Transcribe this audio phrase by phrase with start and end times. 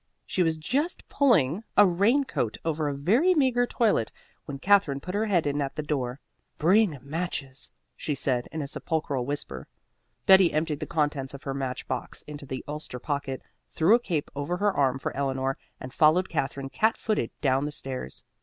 [0.25, 4.11] She was just pulling a rain coat over a very meagre toilet
[4.45, 6.19] when Katherine put her head in at the door.
[6.57, 9.67] "Bring matches," she said in a sepulchral whisper.
[10.25, 14.31] Betty emptied the contents of her match box into her ulster pocket, threw a cape
[14.35, 18.23] over her arm for Eleanor, and followed Katherine cat footed down the stairs.